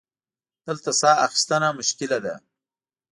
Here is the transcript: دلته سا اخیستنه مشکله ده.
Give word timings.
دلته 0.65 0.89
سا 0.99 1.11
اخیستنه 1.25 1.69
مشکله 1.79 2.17
ده. 2.25 2.35